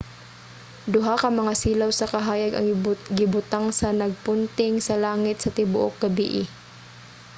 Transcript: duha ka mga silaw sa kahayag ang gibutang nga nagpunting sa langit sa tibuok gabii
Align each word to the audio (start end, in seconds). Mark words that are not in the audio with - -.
duha 0.93 1.13
ka 1.21 1.29
mga 1.39 1.53
silaw 1.61 1.91
sa 1.95 2.09
kahayag 2.13 2.53
ang 2.55 2.65
gibutang 3.17 3.65
nga 3.77 3.89
nagpunting 4.01 4.73
sa 4.87 4.95
langit 5.05 5.37
sa 5.39 5.53
tibuok 5.57 5.93
gabii 6.05 6.41